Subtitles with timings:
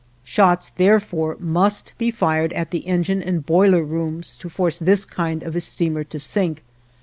[0.23, 5.43] Shots therefore must be fired at the engine and boiler rooms to force this kind
[5.43, 6.63] of a steamer to sink.